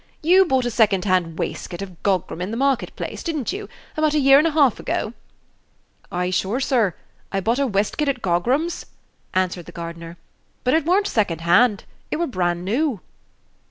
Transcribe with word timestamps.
"You 0.23 0.45
bought 0.45 0.65
a 0.65 0.71
second 0.71 1.05
hand 1.05 1.37
waistcoat 1.37 1.83
of 1.83 2.01
Gogram, 2.01 2.41
in 2.41 2.49
the 2.49 2.57
market 2.57 2.95
place, 2.95 3.21
did 3.21 3.35
n't 3.37 3.53
you, 3.53 3.69
about 3.95 4.15
a 4.15 4.19
year 4.19 4.39
and 4.39 4.47
a 4.47 4.51
half 4.51 4.79
ago?" 4.79 5.13
"Ay, 6.11 6.31
sure, 6.31 6.59
sir. 6.59 6.95
I 7.31 7.39
bought 7.39 7.59
a 7.59 7.67
weskit 7.67 8.07
at 8.09 8.23
Gogram's," 8.23 8.87
answered 9.35 9.67
the 9.67 9.71
gardener; 9.71 10.17
"but 10.63 10.73
it 10.73 10.87
were 10.87 10.99
n't 11.01 11.05
second 11.07 11.41
hand 11.41 11.83
it 12.09 12.15
were 12.17 12.25
bran 12.25 12.63
new." 12.63 12.99